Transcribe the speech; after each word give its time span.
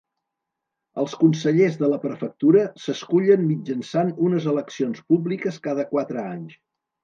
Els 1.03 1.11
consellers 1.23 1.77
de 1.81 1.89
la 1.91 1.99
prefectura 2.07 2.65
s'escullen 2.85 3.45
mitjançant 3.53 4.13
unes 4.31 4.51
eleccions 4.57 5.07
públiques 5.15 5.65
cada 5.71 5.89
quatre 5.95 6.29
anys. 6.35 6.61